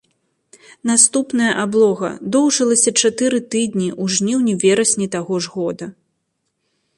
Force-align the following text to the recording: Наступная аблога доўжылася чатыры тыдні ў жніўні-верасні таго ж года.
Наступная 0.89 1.51
аблога 1.63 2.09
доўжылася 2.35 2.93
чатыры 3.01 3.39
тыдні 3.57 3.89
ў 4.01 4.15
жніўні-верасні 4.15 5.07
таго 5.19 5.33
ж 5.47 5.55
года. 5.59 5.85